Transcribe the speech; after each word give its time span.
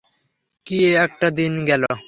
কী 0.65 0.77
একটা 1.05 1.27
দিন 1.37 1.53
গেল! 1.69 1.83